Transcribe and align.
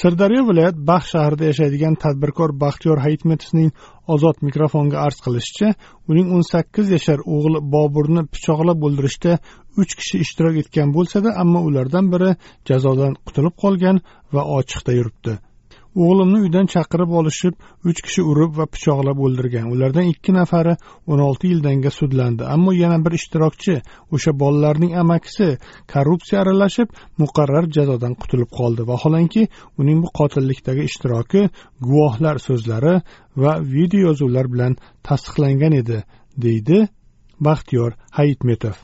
Sirdaryo 0.00 0.42
viloyat 0.48 0.76
baxt 0.90 1.08
shahrida 1.14 1.44
yashaydigan 1.50 1.94
tadbirkor 2.04 2.50
baxtiyor 2.62 2.98
hayitmetovning 3.04 3.70
ozod 4.14 4.36
mikrofonga 4.48 4.98
arz 5.06 5.18
qilishicha 5.24 5.70
uning 6.10 6.28
o'n 6.36 6.44
sakkiz 6.52 6.92
yashar 6.96 7.24
o'g'li 7.36 7.62
boburni 7.74 8.22
pichoqlab 8.34 8.86
o'ldirishda 8.88 9.32
uch 9.82 9.96
kishi 9.98 10.22
ishtirok 10.24 10.62
etgan 10.62 10.94
bo'lsada 10.96 11.34
ammo 11.42 11.64
ulardan 11.70 12.14
biri 12.14 12.30
jazodan 12.70 13.18
qutulib 13.26 13.54
qolgan 13.64 14.02
va 14.34 14.42
ochiqda 14.58 14.98
yuribdi. 14.98 15.32
O'g'limni 16.04 16.38
uydan 16.46 16.66
chaqirib 16.74 17.10
olishib 17.20 17.54
uch 17.90 18.00
kishi 18.06 18.22
urib 18.30 18.52
va 18.58 18.66
pichoqlab 18.74 19.18
o'ldirgan. 19.26 19.66
Ulardan 19.74 20.10
ikki 20.12 20.34
nafari 20.36 20.74
o'n 21.10 21.22
olti 21.28 21.50
yildanga 21.52 21.90
sudlandi. 21.98 22.42
Ammo 22.54 22.72
yana 22.82 22.98
bir 23.04 23.16
ishtirokchi 23.18 23.74
o'sha 24.14 24.34
bolalarning 24.42 24.92
amakisi 25.02 25.48
korrupsiya 25.92 26.42
aralashib 26.42 26.88
muqarrar 27.22 27.70
jazodan 27.76 28.14
qutulib 28.20 28.50
qoldi. 28.58 28.82
Vaholanki 28.92 29.42
uning 29.80 29.98
bu 30.04 30.12
qotillikdagi 30.20 30.82
ishtiroki 30.90 31.42
guvohlar 31.86 32.36
so'zlari 32.48 32.94
va 33.42 33.52
video 33.74 34.00
yozuvlar 34.08 34.46
bilan 34.54 34.78
tasdiqlangan 35.08 35.80
edi 35.82 35.98
deydi 36.44 36.78
baxtiyor 37.48 37.90
hayitmetov. 38.18 38.76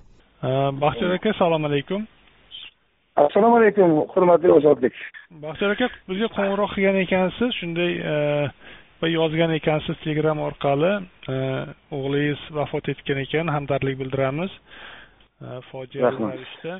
Baxtiyor 0.84 1.10
aka 1.18 1.30
assalomu 1.34 1.66
alaykum. 1.66 2.06
Assalomu 3.16 3.56
alaykum 3.56 3.90
hurmatli 4.12 4.50
ozodbek 4.52 4.94
baxtiyor 5.42 5.70
aka 5.74 5.88
bizga 6.10 6.28
qo'ng'iroq 6.36 6.70
qilgan 6.76 6.96
ekansiz. 7.06 7.50
Shunday 7.60 7.92
va 9.00 9.10
yozgan 9.18 9.54
ekansiz 9.60 9.96
telegram 10.04 10.38
orqali. 10.48 10.92
O'g'lingiz 11.96 12.40
vafot 12.58 12.88
etgan 12.92 13.22
ekan 13.26 13.52
hamdardlik 13.54 13.96
bildiramiz. 14.00 14.50
Fojiali 15.70 16.16
ravishda. 16.24 16.74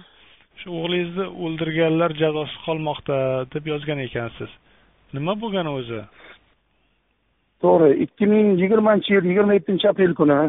Shu 0.60 0.74
o'g'lingizni 0.80 1.26
o'ldirganlar 1.44 2.10
jazosiz 2.22 2.58
qolmoqda 2.66 3.16
deb 3.54 3.64
yozgan 3.72 4.02
ekansiz. 4.08 4.50
Nima 5.16 5.38
bo'lgan 5.42 5.70
o'zi? 5.76 6.02
To'g'ri 7.62 7.90
ikki 8.04 8.26
ming 8.34 8.46
yigirmanchi 8.62 9.14
yil 9.16 9.24
yigirma 9.30 9.52
yettinchi 9.58 9.86
aprel 9.92 10.14
kuni 10.20 10.40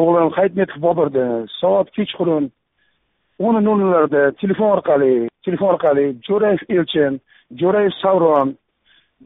o'g'lim 0.00 0.30
hayitmetov 0.38 0.82
boburda 0.86 1.26
soat 1.60 1.88
kechqurun 1.96 2.50
o'n 3.46 3.56
nollarda 3.64 4.22
telefon 4.40 4.70
orqali 4.76 5.12
telefon 5.46 5.74
orqali 5.74 6.06
jo'rayev 6.28 6.62
elchin 6.76 7.20
jo'rayev 7.60 7.92
savron 8.02 8.48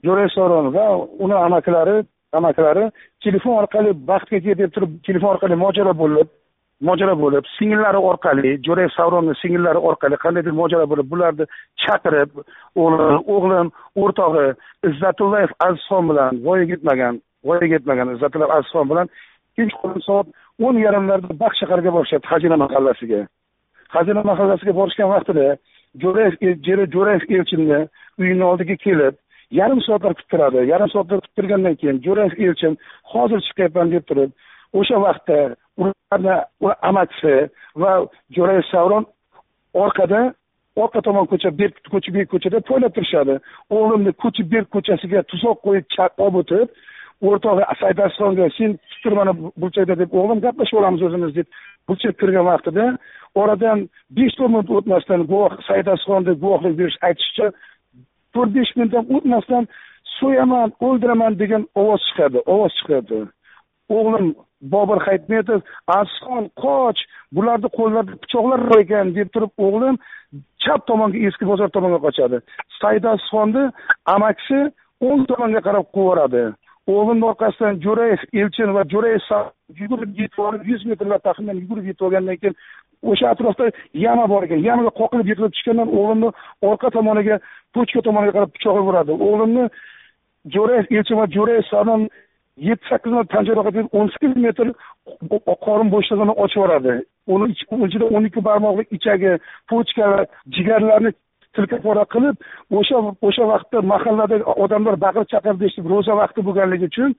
jo'rayev 0.06 0.30
savron 0.36 0.66
va 0.76 0.86
uni 1.24 1.36
amakilari 1.46 1.96
amakilari 2.38 2.84
telefon 3.24 3.58
orqali 3.62 3.90
baxtga 4.10 4.38
kel 4.44 4.58
deb 4.62 4.70
turib 4.74 4.92
telefon 5.08 5.34
orqali 5.34 5.60
mojaro 5.64 5.94
bo'lib 6.02 6.28
mojaro 6.88 7.14
bo'lib 7.24 7.44
singillari 7.56 8.00
orqali 8.10 8.52
jo'rayev 8.66 8.92
savronni 8.98 9.34
singillari 9.42 9.80
orqali 9.90 10.16
qandaydir 10.24 10.54
mojaro 10.60 10.86
bo'lib 10.92 11.10
bularni 11.12 11.44
chaqirib 11.84 12.30
o'g'lim 12.84 13.18
o'g'lim 13.34 13.68
o'rtog'i 14.02 14.46
izzatullayev 14.88 15.52
azizxon 15.66 16.08
bilan 16.10 16.32
voyaga 16.46 16.72
yetmagan 16.74 17.20
voyaga 17.48 17.74
yetmagan 17.76 18.14
izzatullayev 18.14 18.56
azizxon 18.56 18.90
bilan 18.92 19.06
kechqurun 19.56 20.02
soat 20.08 20.26
o'n 20.66 20.76
yarimlarda 20.86 21.38
baxt 21.42 21.58
shaharga 21.62 21.90
borishadi 21.96 22.28
xazina 22.32 22.56
mahallasiga. 22.64 23.20
Xazina 23.94 24.22
mahallasiga 24.30 24.72
borishgan 24.80 25.12
vaqtida 25.14 25.46
jo'rayev 26.02 26.34
jo'rayev 26.94 27.22
elchinni 27.38 27.80
uyini 28.20 28.44
oldiga 28.50 28.76
kelib 28.84 29.14
yarim 29.52 29.80
soatlar 29.86 30.14
kuttiradi. 30.14 30.60
Yarim 30.72 30.88
soatlar 30.94 31.20
kuttirgandan 31.24 31.74
keyin 31.80 32.02
jo'rayev 32.06 32.32
elchin 32.46 32.78
hozir 33.12 33.40
chiqyapman 33.46 33.92
deb 33.94 34.04
turib 34.10 34.30
o'sha 34.78 35.00
vaqtda 35.06 35.38
ularni 35.80 36.36
amakisi 36.90 37.34
va 37.82 37.92
jo'rayev 38.36 38.64
savron 38.72 39.04
orqada 39.84 40.20
orqa 40.82 41.00
tomon 41.06 41.26
ko'cha 41.32 41.50
berk 41.58 41.74
ko'cha 41.92 42.14
berk 42.16 42.28
ko'chada 42.34 42.60
poylab 42.70 42.92
turishadi. 42.96 43.34
O'g'limni 43.76 44.12
ko'cha 44.22 44.42
berk 44.52 44.68
ko'chasiga 44.74 45.22
tuzoq 45.30 45.58
qo'yib 45.66 45.84
olib 46.24 46.40
o'tib 46.42 46.68
o'rtog'i 47.28 47.64
saidasxonga 47.80 48.48
sen 48.58 48.78
tur 49.02 49.14
mana 49.20 49.32
burchakda 49.62 49.94
deb 50.02 50.10
o'g'lim 50.20 50.40
gaplashib 50.46 50.78
olamiz 50.80 51.02
o'zimiz 51.08 51.34
deb 51.38 51.48
burchak 51.88 52.14
kirgan 52.20 52.46
vaqtida 52.50 52.84
oradan 53.42 53.78
besh 54.16 54.34
to'rt 54.38 54.52
minut 54.54 54.70
o'tmasdan 54.78 55.26
guvoh 55.30 55.52
saidasxonni 55.68 56.32
guvohlik 56.42 56.74
berish 56.80 56.98
aytishicha 57.08 57.46
to'rt 58.34 58.54
besh 58.56 58.72
minutdan 58.76 59.04
o'tmasdan 59.16 59.64
so'yaman 60.18 60.72
o'ldiraman 60.86 61.38
degan 61.42 61.62
ovoz 61.82 62.02
chiqadi 62.08 62.38
ovoz 62.54 62.72
chiqadi. 62.78 63.20
O'g'lim 63.98 64.26
bobur 64.72 64.98
hayitmetov 65.06 65.60
azizxon 65.98 66.44
qoch 66.62 67.00
bularni 67.36 67.68
qo'llarida 67.78 68.20
pichoqlar 68.22 68.60
bor 68.70 68.80
ekan 68.84 69.14
deb 69.18 69.28
turib 69.34 69.52
o'g'lim 69.66 69.96
chap 70.64 70.86
tomonga 70.90 71.18
eski 71.28 71.44
bozor 71.50 71.70
tomonga 71.76 72.00
qochadi. 72.06 72.38
Saidasxonni 72.80 73.64
amakisi 74.14 74.60
o'ng 75.08 75.22
tomonga 75.30 75.60
qarab 75.68 75.86
quvoradi 75.96 76.44
o'g'limni 76.86 77.26
orqasidan 77.32 77.80
jo'rayev 77.84 78.22
elchin 78.40 78.74
va 78.76 78.82
jo'rayev 78.92 79.20
yugurib 79.80 80.18
yetib 80.20 80.38
olib 80.46 80.62
yuz 80.70 80.84
metrlar 80.90 81.20
taxminan 81.26 81.60
yugurib 81.62 81.86
yetib 81.90 82.06
olgandan 82.06 82.36
keyin 82.42 82.56
o'sha 83.10 83.30
atrofda 83.34 83.70
yama 84.06 84.28
bor 84.32 84.42
ekan. 84.46 84.60
Yamaga 84.68 84.92
qoqilib 85.00 85.26
yiqilib 85.30 85.52
tushgandan 85.56 85.88
o'g'limni 85.98 86.30
orqa 86.70 86.90
tomoniga 86.96 87.38
pochka 87.74 88.02
tomoniga 88.06 88.32
qarab 88.36 88.52
pichoq 88.56 88.76
uradi 88.90 89.12
o'g'limni 89.26 89.64
jo'rayev 90.54 90.86
elchin 90.96 91.16
va 91.20 91.26
jo'rayev 91.36 91.64
sadan 91.72 92.00
yetti 92.68 92.88
sakkiz 92.90 93.12
marta 93.12 93.34
tan 93.34 93.48
jarohati 93.48 93.78
yeb 93.82 93.96
o'n 93.98 94.08
sakkiz 94.14 94.36
metr 94.46 94.66
qorin 95.66 95.88
bo'shlig'ini 95.94 96.34
ochib 96.44 96.58
yuboradi. 96.60 96.94
Uni 97.32 97.44
ichida 97.88 98.06
o'n 98.14 98.24
ikki 98.28 98.40
barmoqlik 98.48 98.88
ichagi 98.98 99.32
va 99.70 100.24
jigarlarni 100.56 101.10
tilkapora 101.54 102.04
qilib 102.14 102.36
o'sha 102.78 102.98
o'sha 103.28 103.44
vaqtda 103.52 103.78
mahalladagi 103.92 104.44
odamlar 104.64 104.96
baqir 105.04 105.24
chaqirdi 105.32 105.64
eshitib 105.68 105.86
ro'za 105.92 106.14
vaqti 106.22 106.40
bo'lganligi 106.48 106.86
uchun 106.92 107.10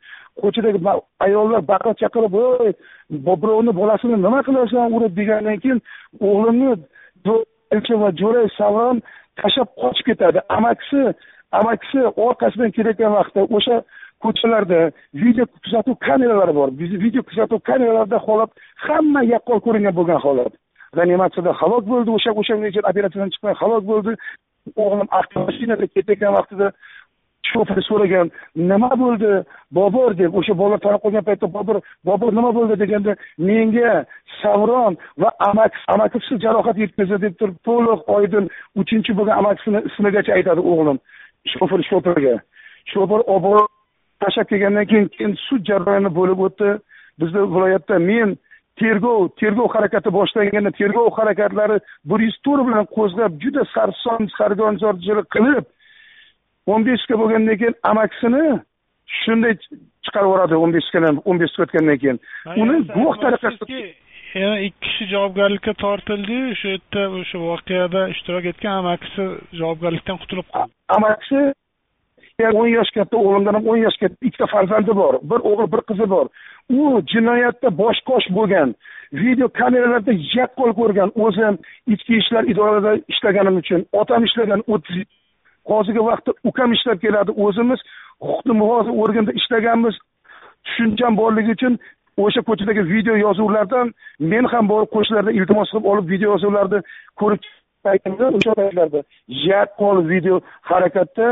ko'chadagi 0.42 0.80
ayollar 1.28 1.62
baqir 1.72 1.94
chaqirib 2.02 2.34
voy 2.40 2.74
birovni 3.42 3.72
bolasini 3.82 4.16
nima 4.26 4.40
qilasan? 4.48 4.88
urib 4.98 5.14
degandan 5.20 5.58
keyin 5.64 5.80
o'g'limni 6.28 6.72
va 8.04 8.10
jo'ray 8.22 8.48
savron 8.60 8.98
tashlab 9.42 9.70
qochib 9.82 10.06
ketadi. 10.10 10.40
Amakisi 10.58 11.02
amakisi 11.60 12.00
orqasidan 12.28 12.72
kelayotgan 12.76 13.12
vaqtda 13.20 13.42
o'sha 13.58 13.76
ko'chalarda 14.24 14.80
video 15.24 15.46
kuzatuv 15.64 15.96
kameralari 16.08 16.54
bor. 16.60 16.70
Video 17.06 17.22
kuzatuv 17.30 17.60
kameralarida 17.70 18.20
holat 18.28 18.52
hamma 18.86 19.22
yaqqol 19.34 19.60
ko'ringan 19.66 19.94
bo'lgan 20.00 20.20
holat. 20.26 20.54
Reanimatsiyada 20.98 21.52
halok 21.62 21.84
bo'ldi 21.92 22.10
o'sha 22.18 22.32
o'sha 22.40 22.54
keyin 22.62 22.90
operatsiyadan 22.92 23.34
chiqmay 23.34 23.56
halok 23.62 23.84
bo'ldi 23.92 24.12
o'g'lim 24.84 25.10
avtomashinada 25.20 25.86
ketayotgan 25.94 26.36
vaqtida 26.38 26.68
shofer 27.52 27.80
so'ragan 27.90 28.32
nima 28.72 28.92
bo'ldi 29.04 29.32
bobur 29.78 30.10
deb 30.22 30.32
o'sha 30.40 30.54
bolalar 30.62 30.82
tanib 30.86 31.02
qolgan 31.06 31.26
paytda 31.30 31.48
bobur 31.58 31.78
bobur 32.10 32.30
nima 32.38 32.52
bo'ldi 32.58 32.76
deganda 32.84 33.12
menga 33.50 33.92
savron 34.42 34.94
va 35.22 35.30
amakisi 35.50 35.86
amakisi 35.96 36.40
jarohat 36.46 36.78
yetkazdi 36.84 37.22
deb 37.26 37.34
turib 37.40 37.58
to'liq 37.68 38.00
oydin 38.18 38.46
uchinchi 38.82 39.12
bo'lgan 39.18 39.36
amakisini 39.42 39.80
ismigacha 39.90 40.32
aytadi 40.38 40.62
o'g'lim 40.72 40.98
shofer 41.54 41.82
shoferga 41.90 42.36
shofer 42.94 43.22
olib 43.34 43.44
borib 43.48 43.70
tashlab 44.22 44.48
kelgandan 44.52 44.90
keyin 44.92 45.08
keyin 45.16 45.34
sud 45.48 45.62
jarayoni 45.70 46.12
bo'lib 46.20 46.40
o'tdi 46.48 46.70
bizni 47.22 47.42
viloyatda 47.54 48.00
men 48.10 48.38
tergov 48.82 49.30
tergov 49.42 49.70
harakati 49.76 50.10
boshlanganda 50.18 50.72
tergov 50.80 51.08
harakatlari 51.18 51.78
bir 52.10 52.20
yuz 52.28 52.38
to'rt 52.46 52.68
bilan 52.68 52.86
qo'zg'ab 52.98 53.40
juda 53.44 53.64
sarson 53.76 54.30
sarguzorchilik 54.38 55.28
qilib 55.36 55.66
o'n 56.74 56.86
beshga 56.90 57.20
bo'lgandan 57.22 57.60
keyin 57.62 57.76
amakisini 57.92 58.46
shunday 59.22 59.54
chiqarib 60.06 60.28
yuboradi 60.30 60.62
o'n 60.64 60.76
beshga 60.78 61.00
o'n 61.30 61.42
beshga 61.44 61.66
o'tgandan 61.66 61.98
keyin. 62.04 62.20
Uni 62.62 62.78
guvoh 62.96 63.16
tariqasida 63.24 63.82
yana 64.44 64.60
ikki 64.68 64.80
kishi 64.86 65.10
javobgarlikka 65.14 65.74
tortildiyu 65.84 66.46
o'sha 66.54 66.70
yerda 66.76 67.04
o'sha 67.20 67.42
voqeada 67.48 68.02
ishtirok 68.14 68.46
etgan 68.52 68.80
amakisi 68.82 69.26
javobgarlikdan 69.60 70.18
qutulib 70.24 70.48
qoldi. 70.54 70.74
Amakisi 70.98 71.42
o'n 72.60 72.70
yosh 72.78 72.92
katta 72.98 73.18
o'g'limdan 73.18 73.58
ham 73.58 73.68
o'n 73.72 73.80
yosh 73.86 73.98
katta 74.02 74.28
ikkita 74.28 74.48
farzandi 74.54 74.96
bor 75.02 75.14
bir 75.32 75.40
o'g'il 75.50 75.72
bir 75.74 75.82
qizi 75.90 76.10
bor. 76.14 76.28
U 76.80 77.02
jinoyatda 77.14 77.70
bosh 77.82 78.00
qosh 78.10 78.28
bo'lgan 78.38 78.76
video 79.24 79.48
kameralarda 79.60 80.14
yaqqol 80.36 80.72
ko'rgan 80.80 81.10
o'zim 81.26 81.58
ichki 81.94 82.14
ishlar 82.22 82.44
idorasida 82.52 82.94
ishlaganim 83.14 83.56
uchun 83.62 83.82
otam 84.02 84.24
ishlagan 84.30 84.62
o'ttiz 84.74 85.04
hozirgi 85.72 86.06
vaqtda 86.10 86.32
ukam 86.50 86.70
ishlab 86.78 87.00
keladi 87.06 87.32
o'zimiz 87.46 87.80
huquqni 88.28 88.54
muhofaza 88.62 88.92
organida 89.04 89.32
ishlaganmiz. 89.40 89.96
Tushuncham 90.66 91.18
borligi 91.22 91.52
uchun 91.58 91.74
o'sha 92.18 92.42
ko'chadagi 92.48 92.82
video 92.94 93.16
yozuvlardan 93.26 93.94
men 94.32 94.46
ham 94.54 94.70
borib 94.72 94.90
qo'shnilardan 94.96 95.38
iltimos 95.40 95.72
qilib 95.72 95.90
olib 95.92 96.10
video 96.14 96.30
yozuvlarni 96.34 96.80
ko'rib 97.22 97.42
paytimda 97.86 98.30
o'sha 98.38 98.54
paytlarda 98.60 99.02
yaqqol 99.50 99.98
video 100.12 100.36
harakatda 100.72 101.28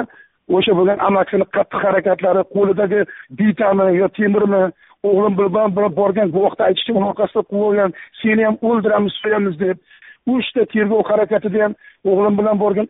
o'sha 0.56 0.74
bo'lgan 0.80 1.04
amakisini 1.08 1.46
qattiq 1.56 1.82
harakatlari 1.88 2.42
qo'lidagi 2.56 3.02
bitami 3.40 3.88
yo 4.02 4.08
temirmi 4.18 4.64
o'g'lim 5.10 5.34
bilan 5.40 5.70
borgan 6.00 6.30
guvohni 6.36 6.64
aytishicha 6.68 6.98
uni 6.98 7.08
orqasida 7.12 7.42
quvib 7.50 7.66
olgan 7.70 7.92
seni 8.22 8.46
ham 8.48 8.56
o'ldiramiz 8.70 9.14
so'yamiz 9.22 9.56
deb 9.64 9.78
uchta 10.36 10.66
tergov 10.74 11.04
harakatida 11.12 11.64
ham 11.64 11.74
o'g'lim 12.12 12.38
bilan 12.40 12.60
borgan 12.64 12.88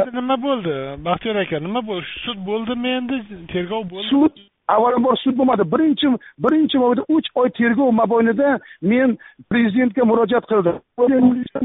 endi 0.00 0.16
nima 0.20 0.36
bo'ldi? 0.46 0.74
Baxtiyor 1.06 1.36
aka 1.44 1.60
nima 1.66 1.80
bo'ldi? 1.90 2.06
Sud 2.24 2.38
bo'ldimi 2.48 2.88
endi? 2.98 3.16
Tergov 3.52 3.84
bo'ldi 3.92 4.08
sud 4.12 4.34
avvalambor 4.74 5.16
sud 5.24 5.36
bo'lmadi. 5.38 5.64
Birinchi 5.74 6.08
birinchi 6.44 6.76
uch 7.16 7.28
oy 7.40 7.48
tergov 7.60 7.92
mobaynida 8.00 8.58
men 8.90 9.08
prezidentga 9.50 10.04
murojaat 10.10 10.44
qildim. 10.50 10.76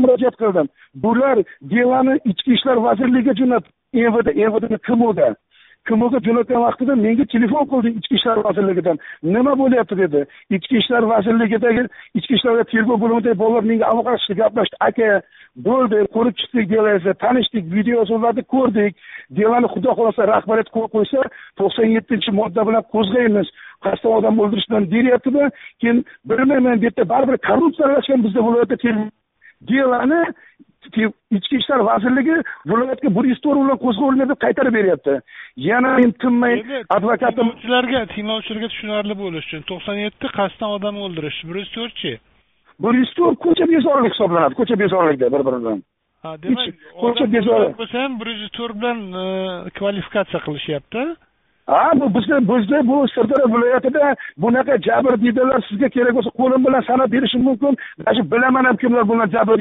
Murojaat 0.04 0.36
qildim. 0.42 0.68
Bular 1.04 1.38
delani 1.74 2.16
ichki 2.32 2.50
ishlar 2.58 2.78
vazirligiga 2.88 3.34
jo'natdi 3.42 3.79
mvd 3.94 4.28
mvdni 4.50 4.78
kmoga 4.88 5.30
kmoga 5.88 6.20
jo'natgan 6.26 6.62
vaqtida 6.66 6.96
menga 6.96 7.26
telefon 7.34 7.66
qildi 7.72 7.90
ichki 8.00 8.16
ishlar 8.20 8.38
vazirligidan 8.48 8.98
nima 9.36 9.54
bo'lyapti 9.62 9.96
dedi 10.04 10.22
ichki 10.56 10.78
ishlar 10.82 11.04
vazirligidagi 11.12 11.84
ichki 12.20 12.34
ishlar 12.38 12.64
tergov 12.72 13.00
bo'limidagi 13.04 13.40
bolalar 13.44 13.64
menga 13.72 13.86
aloqalashdi 13.92 14.38
gaplashdi 14.42 14.78
aka 14.90 15.10
bo'ldi 15.68 15.98
ko'rib 16.16 16.36
chiqdik 16.42 16.70
delangizni 16.74 17.14
tanishdik 17.24 17.66
video 17.76 17.96
yozuvlarni 18.02 18.44
ko'rdik 18.54 18.92
delani 19.40 19.72
xudo 19.74 19.96
xohlasa 19.98 20.28
rahbariyat 20.34 20.70
qo'l 20.76 20.88
qo'ysa 20.96 21.22
to'qson 21.60 21.88
yettinchi 21.96 22.36
modda 22.40 22.68
bilan 22.70 22.84
qo'zg'aymiz 22.94 23.48
qasddan 23.86 24.18
odam 24.20 24.44
o'ldirish 24.44 24.68
bilan 24.70 24.86
deryaptida 24.94 25.44
keyin 25.82 25.98
bilmayman 26.30 26.78
bu 26.82 26.86
yerda 26.88 27.10
baribir 27.14 27.38
korrupsiya 27.50 27.88
aralashgan 27.88 28.24
bizda 28.26 28.40
viloyatda 28.48 28.78
delani 29.70 30.22
ichki 31.38 31.56
ishlar 31.62 31.80
vazirligi 31.90 32.36
viloyatga 32.70 33.10
bir 33.16 33.26
yuz 33.32 33.40
to'rt 33.46 33.60
bilan 33.64 33.78
qo'zg'olgan 33.86 34.30
deb 34.32 34.40
qaytarib 34.46 34.74
beryapti. 34.80 35.14
Yana 35.70 35.92
men 36.00 36.12
tinmay 36.24 36.56
advokatim 36.98 37.48
tinglovchilarga 37.50 38.06
tinglovchilarga 38.16 38.68
tushunarli 38.74 39.16
bo'lishi 39.24 39.48
uchun 39.50 39.64
to'qson 39.72 39.98
yetti 40.06 40.28
qasddan 40.40 40.76
odam 40.78 40.96
o'ldirish 41.06 41.40
bir 41.50 41.56
yuz 41.62 41.72
to'rtchi 41.78 42.14
bir 42.84 42.94
yuz 43.02 43.14
to'rt 43.18 43.40
ko'cha 43.46 43.66
bezorilik 43.74 44.14
hisoblanadi 44.14 44.54
ko'cha 44.60 44.80
bezorilikda 44.84 45.32
bir 45.34 45.46
biri 45.48 45.62
bilan 45.62 45.82
ha 46.24 46.36
demak 46.44 46.68
ko'cha 47.02 47.26
bezorilik 47.36 47.76
bo'lsa 47.80 48.04
ham 48.04 48.20
bir 48.22 48.28
yuz 48.36 48.52
to'rt 48.58 48.76
bilan 48.82 49.00
e, 49.24 49.26
kvalifikatsiya 49.78 50.40
qilishyapti. 50.46 51.04
Ha 51.74 51.92
bu 52.00 52.06
bizni 52.16 52.38
bizda 52.50 52.88
bu 52.88 53.08
sirdaryo 53.16 53.48
viloyatida 53.56 54.16
bunaqa 54.44 54.78
jabrdiydalar 54.88 55.60
sizga 55.70 55.90
kerak 55.96 56.14
bo'lsa 56.18 56.32
qo'lim 56.40 56.62
bilan 56.68 56.82
sanab 56.90 57.12
berishim 57.12 57.42
mumkin. 57.50 57.78
Даже 58.06 58.32
bilaman 58.32 58.64
ham 58.66 58.78
kimlar 58.82 59.08
bular 59.10 59.28
jabr 59.28 59.60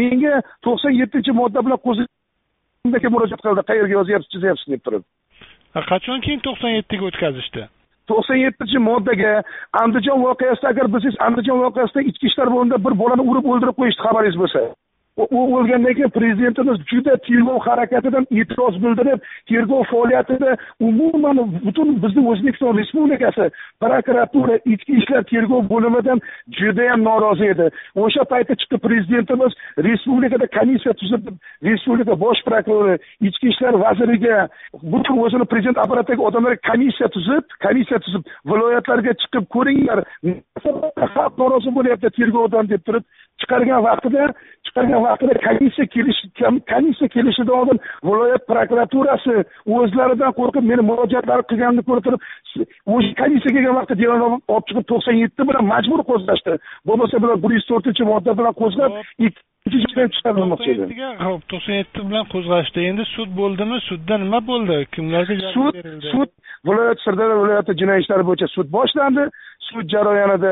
menga 0.00 0.40
to'qson 0.66 0.96
yettinchi 1.00 1.32
modda 1.40 1.64
bilan 1.66 1.80
qo'zimga 1.86 3.12
murojaat 3.14 3.44
qildi. 3.44 3.66
Qayerga 3.70 3.94
yozyapsiz 3.98 4.32
chizyapsiz 4.34 4.74
deb 4.74 4.82
turib. 4.86 5.04
Qachon 5.92 6.20
keyin 6.24 6.44
to'qson 6.46 6.76
yettiga 6.78 7.08
o'tkazishdi? 7.10 7.66
To'qson 8.10 8.38
yettinchi 8.44 8.78
moddaga 8.88 9.32
andijon 9.82 10.22
voqeasida 10.26 10.72
agar 10.72 10.92
bilsangiz 10.94 11.20
andijon 11.26 11.62
voqeasida 11.64 12.06
ichki 12.10 12.30
ishlar 12.30 12.48
bo'limida 12.54 12.78
bir 12.86 12.98
bolani 13.02 13.28
urib 13.30 13.46
o'ldirib 13.52 13.76
qo'yishdi 13.80 14.04
xabaringiz 14.06 14.38
bo'lsa 14.42 14.64
u 15.16 15.56
o'lgandan 15.56 15.94
keyin 15.94 16.10
prezidentimiz 16.10 16.78
juda 16.90 17.16
tergov 17.26 17.58
harakatidan 17.68 18.24
e'tiroz 18.30 18.76
bildirib 18.84 19.20
tergov 19.50 19.84
faoliyatida 19.90 20.56
umuman 20.80 21.36
butun 21.64 21.88
bizni 22.02 22.22
o'zbekiston 22.32 22.78
respublikasi 22.78 23.50
prokuratura 23.82 24.56
ichki 24.72 24.92
ishlar 25.00 25.22
tergov 25.32 25.68
bo'limidan 25.72 26.20
judayam 26.58 27.04
norozi 27.04 27.44
edi. 27.54 27.66
O'sha 28.04 28.24
paytda 28.32 28.54
chiqib 28.62 28.80
prezidentimiz 28.88 29.52
respublikada 29.88 30.46
komissiya 30.56 30.94
tuzib 31.00 31.28
respublika 31.68 32.20
bosh 32.24 32.40
prokurori 32.48 32.96
ichki 33.28 33.52
ishlar 33.52 33.74
vaziriga 33.84 34.48
butun 34.94 35.20
o'zini 35.24 35.44
prezident 35.52 35.78
apparatidagi 35.84 36.26
odamlarga 36.28 36.60
komissiya 36.70 37.08
tuzib 37.16 37.44
komissiya 37.66 37.98
tuzib 38.06 38.22
viloyatlarga 38.50 39.12
chiqib 39.22 39.44
ko'ringlar. 39.54 40.04
Xalq 41.14 41.34
norozi 41.42 41.76
bo'lyapti 41.76 42.14
tergovdan 42.18 42.72
deb 42.72 42.82
turib 42.86 43.04
chiqargan 43.40 43.84
vaqtida 43.88 44.32
chiqargan 44.66 45.01
vaqtida 45.06 45.34
komissiya 45.46 45.86
kelishi 45.94 46.24
komissiya 46.72 47.08
kelishidan 47.14 47.56
oldin 47.60 47.78
viloyat 48.08 48.42
prokuraturasi 48.50 49.34
o'zlaridan 49.78 50.32
qo'rqib 50.38 50.64
meni 50.70 50.82
murojaatlar 50.90 51.46
qilganimni 51.50 51.86
ko'ra 51.88 52.00
turib 52.06 52.20
o'sha 52.94 53.12
komissiya 53.22 53.54
kelgan 53.56 53.78
vaqtda 53.78 54.00
delani 54.02 54.26
olib 54.32 54.66
chiqib 54.68 54.86
to'qson 54.92 55.16
yetti 55.22 55.48
bilan 55.48 55.64
majbur 55.72 56.00
qo'zg'ashdi. 56.10 56.52
Bo'lmasa 56.88 57.22
bular 57.22 57.42
bir 57.44 57.56
yuz 57.56 57.66
to'rtinchi 57.70 58.10
modda 58.12 58.38
bilan 58.38 58.54
qo'zg'ab 58.62 58.92
ho'p. 61.24 61.42
to'qson 61.52 61.74
yetti 61.80 62.00
bilan 62.08 62.24
qo'zg'ashdi. 62.34 62.86
Endi 62.90 63.04
sud 63.14 63.30
bo'ldimi? 63.40 63.76
Sudda 63.88 64.18
nima 64.24 64.40
bo'ldi? 64.50 64.78
Kimlarga 64.94 65.36
sud 65.56 65.74
sud 66.12 66.30
viloyat 66.68 66.98
sirdaryo 67.04 67.36
viloyati 67.42 67.78
jinoyat 67.80 68.04
ishlari 68.04 68.28
bo'yicha 68.28 68.48
sud 68.56 68.72
boshlandi. 68.76 69.24
Sud 69.68 69.86
jarayonida 69.94 70.50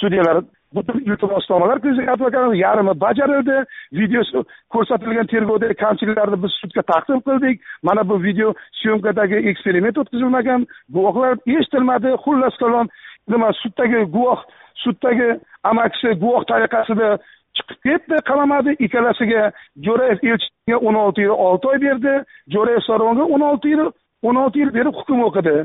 sudyalar 0.00 0.36
butun 0.74 1.00
iltimosnomalar 1.00 1.78
advokatimiz 2.14 2.58
yarmi 2.60 2.94
bajarildi. 3.04 3.56
Videosi 4.00 4.44
ko'rsatilgan 4.74 5.26
tergovdagi 5.32 5.74
kamchiliklarni 5.84 6.42
biz 6.44 6.52
sudga 6.62 6.82
taqdim 6.92 7.20
qildik. 7.26 7.56
Mana 7.82 8.08
bu 8.08 8.22
video 8.22 8.54
syomkadagi 8.82 9.36
eksperiment 9.50 9.98
o'tkazilmagan. 9.98 10.66
Guvohlar 10.94 11.34
eshitilmadi. 11.46 12.10
Xullas 12.24 12.56
kalom 12.62 12.86
nima 13.28 13.52
suddagi 13.62 14.00
guvoh 14.14 14.40
suddagi 14.84 15.28
amakisi 15.70 16.08
guvoh 16.22 16.42
tariqasida 16.50 17.08
chiqib 17.56 17.78
ketdi 17.86 18.16
qaramadi 18.28 18.76
ikkalasiga 18.84 19.42
jo'rayev 19.86 20.18
elchiga 20.30 20.76
o'n 20.88 20.96
olti 21.04 21.20
yil 21.26 21.34
olti 21.48 21.68
oy 21.72 21.78
berdi. 21.86 22.14
Jo'rayev 22.54 22.82
sorovonga 22.88 23.24
o'n 23.34 23.46
olti 23.50 23.68
yil 23.74 23.84
o'n 24.28 24.42
olti 24.44 24.58
yil 24.62 24.74
berib 24.78 24.94
hukm 25.00 25.22
o'qidi. 25.28 25.56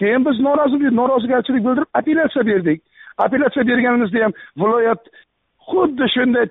Keyin 0.00 0.24
biz 0.26 0.40
norozilik 0.46 0.92
norozigarchilik 1.00 1.64
bildirib 1.66 1.90
apellyatsiya 2.00 2.46
berdik. 2.50 2.82
Apellyatsiya 3.18 3.66
berganimizda 3.66 4.24
ham 4.24 4.32
viloyat 4.56 5.02
xuddi 5.68 6.04
shunday 6.14 6.46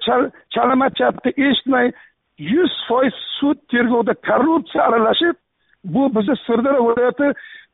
chalama 0.54 0.90
chapdi 1.00 1.30
eshitmay 1.48 1.92
yuz 2.38 2.74
foiz 2.88 3.14
sud 3.40 3.58
tergovida 3.72 4.14
korrupsiya 4.28 4.84
aralashib 4.84 5.36
bu 5.84 6.16
bizni 6.16 6.36
sirdaryo 6.46 6.82
viloyati 6.90 7.28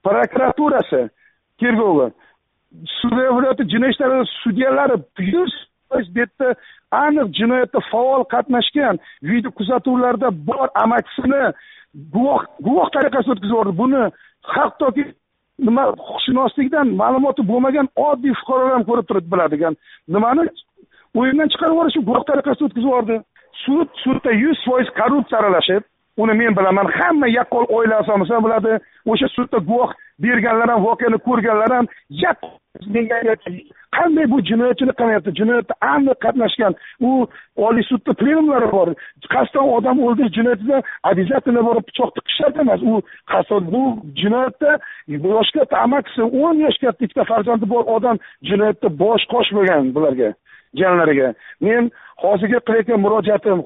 prokuraturasi 0.06 1.10
tergovi. 1.60 2.12
Sirdaryo 3.01 3.38
viloyati 3.38 3.69
jinoiy 3.74 3.92
ishlari 3.92 4.25
sudyalari 4.44 4.98
yuz 5.33 5.54
foiz 5.90 6.07
bu 6.16 6.19
yerda 6.19 6.48
aniq 6.92 7.28
jinoyatda 7.40 7.80
faol 7.92 8.24
qatnashgan 8.33 9.00
video 9.30 9.51
kuzatuvlarda 9.51 10.28
bor 10.47 10.68
amakisini 10.83 11.44
guvoh 12.14 12.42
guvoh 12.66 12.88
tariqasida 12.95 13.31
o'tkazib 13.33 13.54
yubordi. 13.54 13.78
Buni 13.81 14.02
hattoki 14.56 15.04
nima 15.66 15.83
huquqshunoslikdan 15.90 16.94
ma'lumoti 17.02 17.45
bo'lmagan 17.52 17.87
oddiy 18.07 18.33
fuqarolar 18.40 18.73
ham 18.78 18.85
ko'rib 18.90 19.07
turib 19.09 19.28
biladigan 19.33 19.78
nimani 20.16 20.45
o'yindan 21.19 21.52
chiqarib 21.54 21.73
yuborish 21.76 21.99
guvoh 22.07 22.23
tariqasida 22.30 22.66
o'tkazib 22.68 22.87
yubordi. 22.87 23.18
Sud 23.64 23.87
sudda 24.04 24.31
yuz 24.44 24.59
foiz 24.68 24.90
korrupsiya 24.99 25.40
aralashib 25.40 25.83
uni 26.18 26.33
men 26.33 26.56
bilaman. 26.57 26.88
Hamma 26.97 27.28
yaqqol 27.28 27.66
oila 27.78 28.02
a'zomiz 28.02 28.30
ham 28.33 28.44
biladi 28.45 28.74
o'sha 29.12 29.28
sudda 29.38 29.57
guvoh 29.69 29.92
berganlar 30.19 30.69
ham 30.74 30.86
voqeani 30.88 31.18
ko'rganlar 31.28 31.71
ham 31.78 31.86
qanday 33.97 34.26
bu 34.31 34.38
jinoyatchilik 34.50 34.97
qilyapti 35.02 35.31
jinoyatda 35.40 35.74
aniq 35.94 36.18
qatnashgan. 36.26 36.74
U 37.07 37.12
oliy 37.68 37.86
sudda 37.92 38.14
plenumlari 38.19 38.69
bor. 38.78 38.90
Qasddan 39.33 39.69
odam 39.78 39.97
o'ldirish 40.06 40.33
jinoyatida 40.38 40.78
обязательно 41.12 41.62
borib 41.68 41.86
pichoq 41.90 42.12
tiqish 42.16 42.38
shart 42.40 42.59
emas. 42.64 42.81
U 42.92 42.94
qasddan 43.31 43.71
bu 43.74 43.83
jinoyatda 44.21 44.71
yoshi 45.07 45.54
katta 45.57 45.76
amakisi 45.86 46.21
o'n 46.44 46.56
yosh 46.66 46.80
katta 46.83 47.06
ikkita 47.06 47.24
farzandi 47.31 47.66
bor 47.74 47.83
odam 47.97 48.18
jinoyatda 48.50 48.88
bosh 49.04 49.26
qosh 49.33 49.50
bo'lgan 49.57 49.94
bularga 49.95 50.30
jiyanlariga 50.78 51.33
men 51.68 51.92
hozirgi 52.24 52.59
qilayotgan 52.68 53.04
murojaatim 53.06 53.59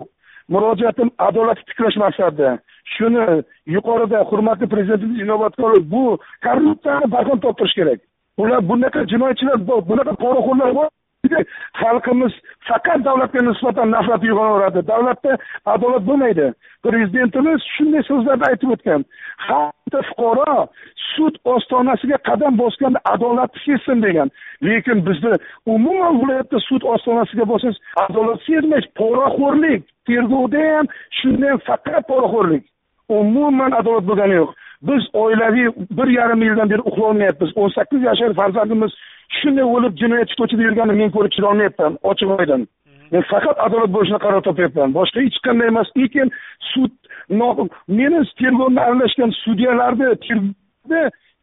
murojaatim 0.53 1.09
adolatni 1.27 1.67
tiklash 1.69 1.97
maqsadida. 2.03 2.49
Shuni 2.93 3.25
yuqorida 3.75 4.19
hurmatli 4.29 4.67
prezidentimiz 4.73 5.19
inobatga 5.25 5.63
olib 5.69 5.85
bu 5.93 6.03
korrupsiyani 6.45 7.11
barham 7.15 7.39
toptirish 7.45 7.75
kerak. 7.79 7.99
Ular 8.41 8.61
bunaqa 8.69 9.05
jinoyatchilar 9.11 9.59
bor 9.69 9.81
bunaqa 9.89 10.13
poraxo'rlar 10.23 10.71
bor. 10.79 10.89
Xalqimiz 11.81 12.33
faqat 12.67 13.03
davlatga 13.05 13.41
nisbatan 13.45 13.91
nafrat 13.91 14.23
uyg'onaveradi 14.23 14.81
davlatda 14.87 15.37
adolat 15.73 16.03
bo'lmaydi. 16.09 16.47
Prezidentimiz 16.85 17.59
shunday 17.75 18.03
so'zlarni 18.09 18.45
aytib 18.49 18.69
o'tgan. 18.75 19.01
Har 19.45 19.67
bitta 19.85 20.01
fuqaro 20.09 20.55
sud 21.13 21.35
ostonasiga 21.55 22.17
qadam 22.29 22.57
bosganda 22.61 22.99
adolatni 23.13 23.59
sezsin 23.65 24.01
degan. 24.05 24.29
Lekin 24.67 25.05
bizni 25.07 25.33
umuman 25.65 26.13
viloyatda 26.21 26.59
sud 26.69 26.83
ostonasiga 26.93 27.45
borsangiz 27.51 27.79
adolat 28.05 28.39
sezmaysiz. 28.47 28.91
Poraxo'rlik 28.99 29.81
tergovda 30.07 30.61
ham 30.73 30.85
shunda 31.19 31.45
ham 31.51 31.59
faqat 31.69 32.03
poraxo'rlik. 32.11 32.63
Umuman 33.19 33.71
adolat 33.79 34.05
bo'lgani 34.09 34.35
yo'q. 34.41 34.51
Biz 34.89 35.03
oilaviy 35.13 35.67
bir 35.97 36.09
yarim 36.17 36.41
yildan 36.47 36.69
beri 36.69 36.81
uxlolmayapmiz 36.89 37.49
o'n 37.55 37.69
sakkiz 37.77 38.01
yashar 38.09 38.33
farzandimiz 38.39 38.91
shunday 39.39 39.65
o'lib 39.75 39.93
jinoyatchi 40.01 40.35
ko'chada 40.41 40.63
yurganini 40.67 41.01
men 41.01 41.11
ko'rib 41.15 41.33
chidolmayapman 41.35 41.97
ochiq 42.11 42.29
oydin 42.39 42.61
men 43.11 43.23
faqat 43.31 43.57
adolat 43.65 43.91
bo'lishini 43.95 44.19
qaror 44.25 44.41
topyapman. 44.49 44.89
Boshqa 44.99 45.19
hech 45.25 45.39
qanday 45.47 45.67
emas 45.73 45.89
lekin 46.01 46.27
sud 46.71 46.91
meni 47.99 48.19
tergovni 48.39 48.81
aralashgan 48.87 49.31
sudyalarni 49.43 50.07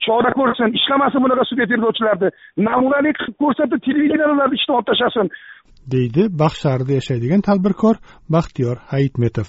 chora 0.07 0.30
ko'rsin 0.38 0.68
ishlamasin 0.78 1.21
bunaqa 1.25 1.45
sudya 1.50 1.66
tergovchilarni 1.73 2.28
namunali 2.68 3.11
qilib 3.18 3.37
ko'rsatib 3.42 3.80
televideniyalarni 3.87 4.57
ishdan 4.61 4.76
olib 4.78 4.88
tashlasin. 4.90 5.26
Deydi 5.95 6.23
shahrida 6.64 6.92
yashaydigan 7.00 7.42
tadbirkor 7.49 7.97
baxtiyor 8.35 8.76
hayitmetov 8.92 9.49